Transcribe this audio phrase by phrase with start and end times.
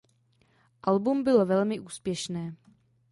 [0.83, 2.55] Album bylo velmi úspěšné.